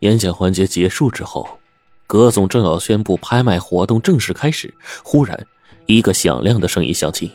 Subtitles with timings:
[0.00, 1.58] 演讲环节结束之后，
[2.06, 5.46] 葛总正要宣布拍卖活动正式开始，忽然
[5.86, 7.30] 一个响亮的声音响起：“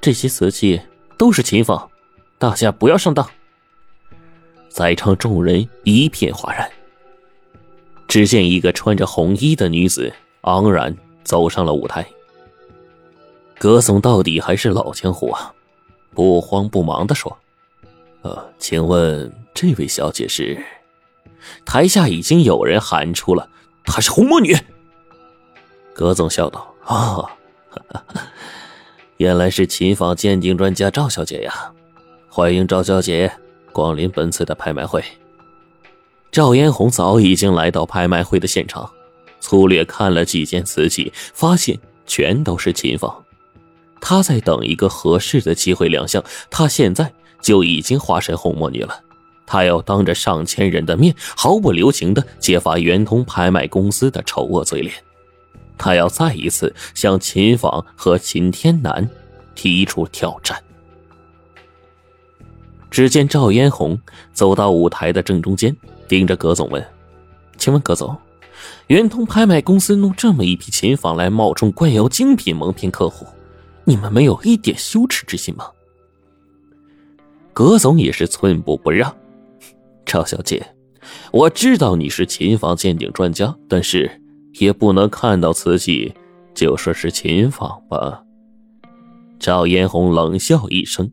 [0.00, 0.80] 这些瓷器
[1.16, 1.88] 都是秦仿，
[2.38, 3.28] 大家不要上当。”
[4.68, 6.68] 在场众人一片哗然。
[8.08, 10.12] 只见一个穿着红衣的女子
[10.42, 10.94] 昂然
[11.24, 12.06] 走上了舞台。
[13.58, 15.54] 葛总到底还是老江湖啊，
[16.12, 17.34] 不慌不忙的说
[18.22, 20.60] ：“呃，请问这位小姐是？”
[21.64, 23.48] 台下已经有人喊出了
[23.84, 24.56] ：“她是红魔女。”
[25.94, 27.24] 葛总笑道：“啊，
[29.18, 31.72] 原来是琴房鉴定专家赵小姐呀！
[32.28, 33.32] 欢迎赵小姐
[33.72, 35.04] 光临本次的拍卖会。”
[36.32, 38.90] 赵嫣红早已经来到拍卖会的现场，
[39.38, 43.24] 粗略看了几件瓷器，发现全都是琴房。
[44.00, 49.00] 他在等一个合适的机会亮相，他现在就已经化身红魔女了。
[49.46, 54.94] 他要当着上千人的面，毫不留情的揭发圆通拍卖公司的丑恶嘴脸。
[55.76, 59.08] 他要再一次向秦坊和秦天南
[59.54, 60.56] 提出挑战。
[62.90, 64.00] 只见赵嫣红
[64.32, 66.86] 走到舞台的正中间，盯着葛总问
[67.58, 68.16] ：“请问葛总，
[68.86, 73.26] 圆通拍卖公司弄这么一批秦坊来冒充官窑精品蒙骗客户，
[73.84, 75.68] 你们没有一点羞耻之心吗？”
[77.52, 79.12] 葛总也是寸步不让。
[80.06, 80.64] 赵小姐，
[81.32, 84.10] 我知道你是琴房鉴定专家，但是
[84.60, 86.12] 也不能看到瓷器
[86.54, 88.22] 就说是琴房吧？
[89.38, 91.10] 赵嫣红冷笑一声，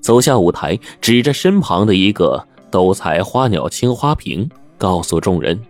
[0.00, 5.60] 走下舞台，指着身旁的一个斗彩花鸟青花瓶，告诉众人：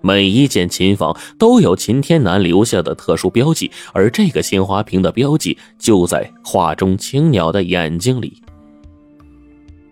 [0.00, 8.40] 每一件琴房都有秦天南留下的特殊标记，而这个青花瓶的标记就在画中青鸟的眼睛里。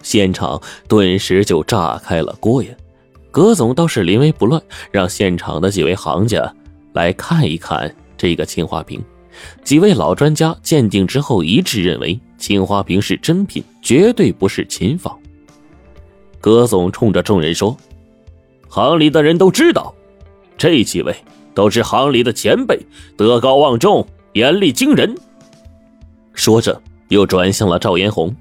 [0.03, 2.71] 现场顿时就炸开了锅呀！
[3.31, 4.61] 葛总倒是临危不乱，
[4.91, 6.53] 让现场的几位行家
[6.95, 9.03] 来看一看这个青花瓶。
[9.63, 15.17] 几位老专家鉴定之后一致认为，青花瓶是真品，绝对不是秦仿。
[16.41, 17.77] 葛总冲着众人说
[18.69, 19.95] ：“行里的人都知道，
[20.57, 21.15] 这几位
[21.55, 22.81] 都是行里的前辈，
[23.17, 25.15] 德高望重，眼力惊人。”
[26.33, 28.35] 说着，又转向了赵嫣红：“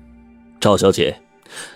[0.60, 1.16] 赵小姐。”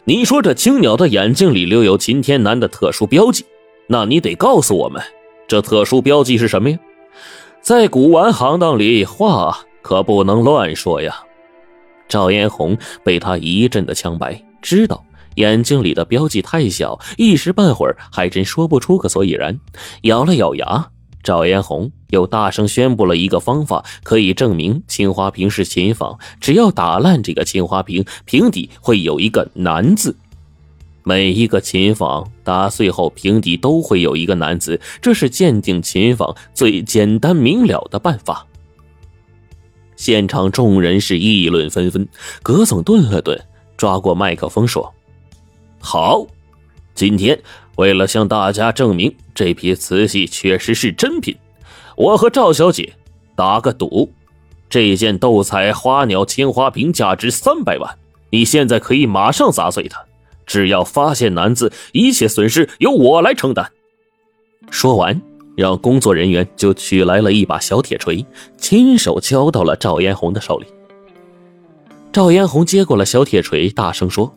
[0.04, 3.46] 你说这青鸟的眼睛里留有秦天南的特殊标记，
[3.88, 5.02] 那你得告诉我们，
[5.48, 6.80] 这特殊标记是什么呀？
[7.62, 11.24] 在古玩行当里，话可不能乱说呀。
[12.08, 15.06] 赵嫣红被他一阵的呛白，知道
[15.36, 19.60] 眼睛里的标记太小，一时半会儿还真说不出个所以然，
[20.02, 20.90] 咬了咬牙。
[21.24, 26.18] 赵嫣红又大声宣布了一个方法，可以证明青花瓶是秦仿。
[26.40, 30.16] 只要打烂这个青花瓶，瓶底会有一个“南”字。
[31.04, 38.46] 每一个秦仿打碎后，瓶底都会有一个“南”字，这是鉴定秦仿最简单明了的办法。
[39.96, 42.08] 现场众人是议论纷纷。
[42.44, 43.40] 葛总顿了顿，
[43.76, 44.94] 抓过麦克风说
[45.82, 46.26] ：“好，
[46.94, 47.40] 今天。”
[47.78, 51.36] 为了向大家证明这批瓷器确实是真品，
[52.02, 52.96] 我和赵小姐
[53.36, 54.12] 打个赌，
[54.68, 57.96] 这件斗彩花鸟青花瓶价值三百万，
[58.32, 60.04] 你现在可以马上砸碎它，
[60.48, 63.72] 只要发现男子，一切损失由我来承担。
[64.72, 65.22] 说完，
[65.56, 68.26] 让工作人员就取来了一把小铁锤，
[68.58, 70.66] 亲手交到了赵嫣红的手里。
[72.12, 74.34] 赵嫣红接过了小铁锤，大声说：“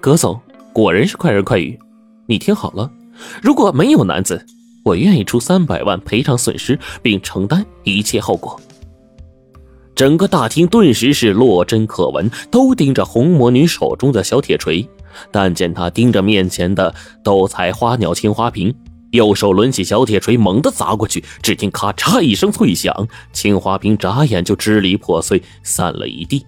[0.00, 0.40] 葛总
[0.72, 1.78] 果然是快人快语。”
[2.24, 2.90] 你听好了，
[3.42, 4.46] 如果没有男子，
[4.82, 8.58] 我愿意出三百万赔偿损失，并承担一切后果。
[9.94, 14.88] 整个大厅顿时是落针可闻，都盯着红魔女手中的小铁锤。
[15.30, 18.74] 但见她盯着面前的斗彩花鸟青花瓶，
[19.10, 21.22] 右手抡起小铁锤，猛地砸过去。
[21.42, 26.46] 只听咔嚓一声脆响，青花瓶眨眼就支离破碎，散了一地。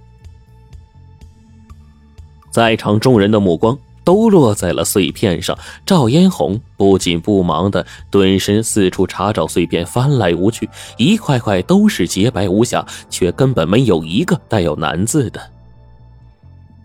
[2.50, 3.76] 在场众人的目光。
[4.05, 5.57] 都落在了碎片上。
[5.85, 15.41] 赵嫣红不紧不忙的蹲身四处查找碎片，翻来覆去，一块块都是洁白无瑕，却根本没有一个带有“男”字的。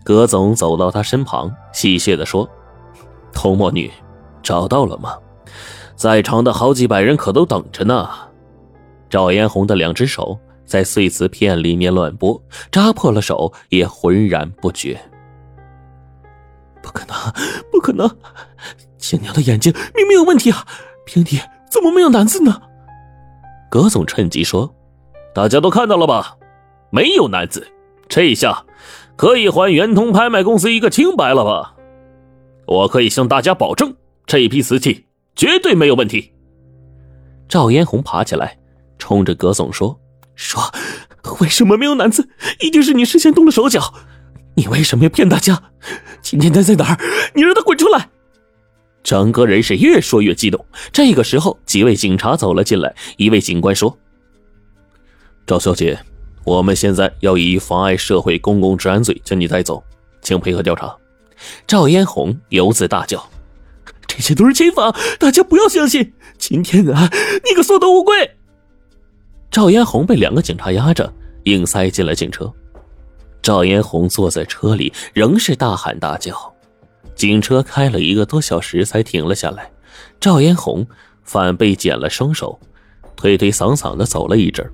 [0.04, 2.48] 葛总走到他身旁，戏谑的说
[3.32, 3.90] ：“童魔女，
[4.42, 5.14] 找到了吗？
[5.96, 8.08] 在场的好几百人可都等着呢。”
[9.10, 15.00] 赵嫣红的两只手在碎瓷片里面乱拨，扎破了手也浑然不觉。
[16.88, 17.16] 不可能，
[17.70, 18.10] 不可能！
[18.96, 20.66] 青鸟的眼睛明明有问题啊，
[21.04, 21.38] 平底
[21.70, 22.62] 怎么没有“男”字呢？
[23.70, 24.74] 葛总趁机说
[25.34, 26.36] ：“大家都看到了吧，
[26.90, 27.66] 没有‘男’字，
[28.08, 28.64] 这一下
[29.16, 31.74] 可以还圆通拍卖公司一个清白了吧？
[32.66, 33.94] 我可以向大家保证，
[34.26, 35.06] 这一批瓷器
[35.36, 36.32] 绝对没有问题。
[37.48, 38.58] 赵嫣红爬起来，
[38.98, 40.00] 冲着葛总说
[40.34, 40.62] ：“说，
[41.40, 42.30] 为什么没有男子？
[42.60, 43.92] 一定是你事先动了手脚。
[44.58, 45.62] 你为什么要骗大家？
[46.20, 46.98] 秦天丹在哪儿？
[47.32, 48.08] 你让他滚出来！”
[49.04, 50.66] 整个人是越说越激动。
[50.92, 52.92] 这个时候，几位警察走了进来。
[53.18, 53.96] 一位警官说
[55.46, 55.96] ：“赵小姐，
[56.44, 59.80] 我们现在要以妨碍社会公共治安罪将你带走，
[60.22, 60.92] 请配合调查。”
[61.64, 63.30] 赵嫣红由此大叫
[64.08, 66.12] ：“这些都是奸房，大家不要相信！
[66.36, 67.08] 秦天南，
[67.48, 68.28] 你个缩头乌龟！”
[69.52, 71.14] 赵嫣红被两个警察压着，
[71.44, 72.52] 硬塞进了警车。
[73.42, 76.54] 赵嫣红坐在车里，仍是大喊大叫。
[77.14, 79.70] 警车开了一个多小时才停了下来，
[80.20, 80.86] 赵嫣红
[81.24, 82.58] 反被剪了双手，
[83.16, 84.64] 推推搡搡的走了一阵，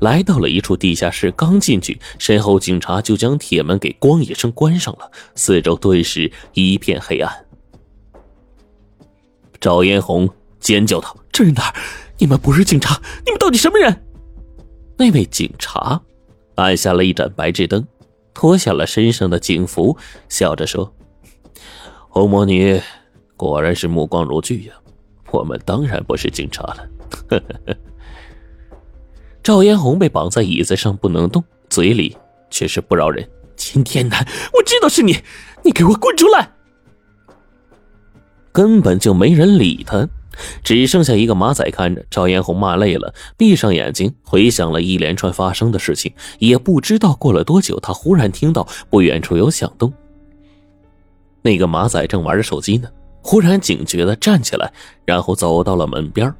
[0.00, 1.30] 来到了一处地下室。
[1.32, 7.46] 刚进去，身后警察就将铁门给“咣”一声关上了，四周顿时一片黑暗。
[9.60, 10.26] 赵嫣红
[10.58, 11.74] 尖叫道：“这是哪儿？
[12.16, 14.04] 你们不是警察，你们到底什么人？”
[14.96, 16.00] 那位警察
[16.54, 17.86] 按下了一盏白炽灯，
[18.34, 19.96] 脱下了身上的警服，
[20.28, 20.92] 笑着说。
[22.08, 22.80] 红魔女
[23.36, 24.74] 果然是目光如炬呀！
[25.30, 26.88] 我们当然不是警察了。
[29.42, 32.16] 赵嫣红被绑在椅子上不能动，嘴里
[32.50, 35.16] 却是不饶人：“秦天南，我知道是你，
[35.62, 36.50] 你给我滚出来！”
[38.52, 40.08] 根本就没人理他，
[40.62, 42.04] 只剩下一个马仔看着。
[42.10, 49.92] 赵嫣红骂累了，闭上眼睛回想了一连串发生的事情，也不知道过了多久，他忽然听到不远处有响动。
[51.42, 52.88] 那个马仔正玩着手机呢，
[53.22, 54.72] 忽然警觉的站起来，
[55.04, 56.32] 然后走到了门边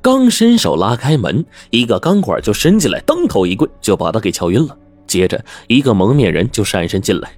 [0.00, 4.76] 刚伸手拉开门，一个钢管就伸进来，当头一棍就把他给敲晕了。
[5.06, 7.30] 接着，一个蒙面人就闪身进来。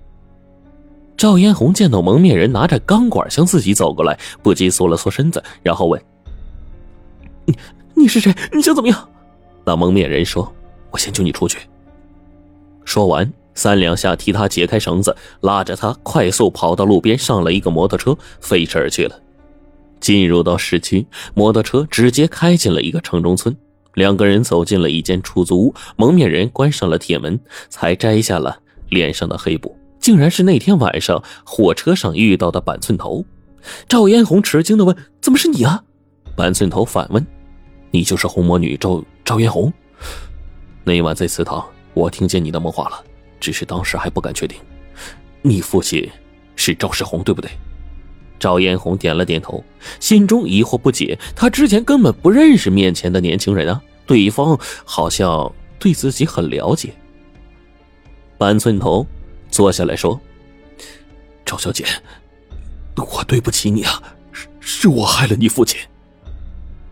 [1.17, 6.03] 赵嫣红见到蒙面人拿着钢管向自己走过来，不禁缩了缩身子，然后问
[7.47, 7.57] ：“你
[7.95, 8.35] 你是谁？
[8.53, 9.09] 你想怎么样？”
[9.65, 10.53] 那蒙面人说
[10.91, 11.59] ：“我先救你出去。”
[12.85, 13.33] 说完。
[13.57, 19.17] 三两下替他解开绳子，拉着他快速跑到路边，上了一个摩托车，飞驰而去了。
[20.01, 23.57] 进入到市区，摩托车直接开进了一个城中村。
[23.95, 27.39] 两个人走进了一间出租屋，蒙面人关上了铁门，
[27.69, 28.59] 才摘下了
[28.89, 33.25] 脸上的黑布，竟然是那天晚上火车上遇到的板寸头。
[33.89, 35.83] 赵嫣红吃惊的问：“怎么是你啊？”
[36.37, 37.27] 板寸头反问
[37.91, 39.73] ：“你就是红魔女赵赵嫣红？
[40.85, 43.03] 那晚在祠堂，我听见你的梦话了。”
[43.41, 44.59] 只是当时还不敢确定，
[45.41, 46.07] 你父亲
[46.55, 47.51] 是赵世宏，对不对？
[48.39, 49.65] 赵嫣红点了点头，
[50.01, 51.19] 心中疑惑不解。
[51.35, 56.93] 他之前根本不认识面前的年轻人啊，对方好像对自己很了解。
[58.37, 59.07] 板寸头
[59.55, 60.21] 坐下来说
[61.47, 61.85] ：“赵小姐，
[62.97, 64.03] 我对不起你啊，
[64.33, 65.79] 是是我害了你父亲。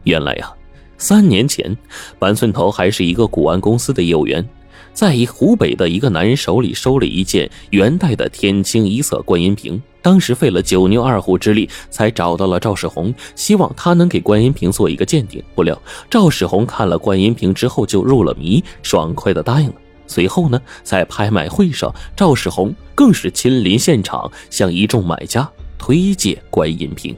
[0.05, 0.49] 原来呀，
[0.97, 1.77] 三年前，
[2.21, 4.49] 板寸头还是一个古玩公司的业务员。”
[4.95, 15.43] 在一湖北的一个男人手里收了一件元代的天青一色观音瓶，当时费了九牛二虎之力才找到了赵世宏，希望他能给观音瓶做一个鉴定。
[15.57, 15.77] 不料
[16.09, 19.75] 赵世宏看了观音瓶之后就入了迷，爽快的答应了。
[20.13, 27.17] 随后呢，在拍卖会上，赵世宏更是亲临现场向一众买家推介观音瓶。